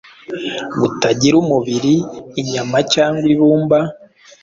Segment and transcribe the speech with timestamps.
[0.79, 1.95] butagira umubiri,
[2.41, 3.79] inyama cyangwa ibumba,